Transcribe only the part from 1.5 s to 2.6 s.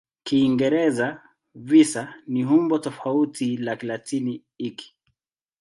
"visa" ni